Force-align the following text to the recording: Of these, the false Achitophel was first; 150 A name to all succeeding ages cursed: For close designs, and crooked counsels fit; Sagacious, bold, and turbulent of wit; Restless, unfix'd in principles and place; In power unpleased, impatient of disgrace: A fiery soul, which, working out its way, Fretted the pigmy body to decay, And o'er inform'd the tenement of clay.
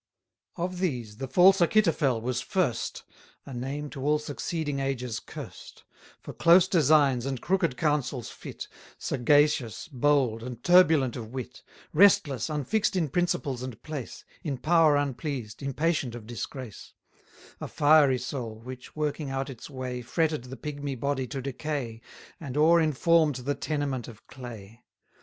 Of 0.55 0.79
these, 0.79 1.17
the 1.17 1.27
false 1.27 1.61
Achitophel 1.61 2.19
was 2.23 2.41
first; 2.41 3.03
150 3.43 3.51
A 3.51 3.53
name 3.71 3.87
to 3.91 4.01
all 4.03 4.17
succeeding 4.17 4.79
ages 4.79 5.19
cursed: 5.19 5.83
For 6.19 6.33
close 6.33 6.67
designs, 6.67 7.27
and 7.27 7.39
crooked 7.39 7.77
counsels 7.77 8.31
fit; 8.31 8.67
Sagacious, 8.97 9.87
bold, 9.89 10.41
and 10.41 10.63
turbulent 10.63 11.15
of 11.15 11.27
wit; 11.31 11.61
Restless, 11.93 12.47
unfix'd 12.49 12.95
in 12.95 13.09
principles 13.09 13.61
and 13.61 13.79
place; 13.83 14.25
In 14.43 14.57
power 14.57 14.97
unpleased, 14.97 15.61
impatient 15.61 16.15
of 16.15 16.25
disgrace: 16.25 16.93
A 17.59 17.67
fiery 17.67 18.17
soul, 18.17 18.55
which, 18.59 18.95
working 18.95 19.29
out 19.29 19.51
its 19.51 19.69
way, 19.69 20.01
Fretted 20.01 20.45
the 20.45 20.57
pigmy 20.57 20.95
body 20.99 21.27
to 21.27 21.43
decay, 21.43 22.01
And 22.39 22.57
o'er 22.57 22.81
inform'd 22.81 23.35
the 23.35 23.53
tenement 23.53 24.07
of 24.07 24.25
clay. 24.25 24.83